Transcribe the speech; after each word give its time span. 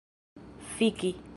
fiki 0.79 1.13